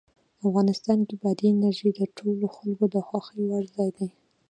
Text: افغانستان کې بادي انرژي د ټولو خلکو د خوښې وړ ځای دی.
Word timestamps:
افغانستان 0.47 0.99
کې 1.07 1.15
بادي 1.21 1.47
انرژي 1.51 1.89
د 1.95 2.01
ټولو 2.17 2.45
خلکو 2.55 2.85
د 2.93 2.95
خوښې 3.07 3.39
وړ 3.47 3.63
ځای 3.75 3.89
دی. 3.97 4.07